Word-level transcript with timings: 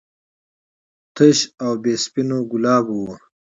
تش 1.15 1.37
او 1.63 1.71
بې 1.81 1.93
سپینو 2.03 2.39
ګلابو 2.51 2.95
و. 3.03 3.07